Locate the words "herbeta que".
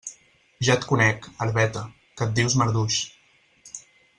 1.45-2.27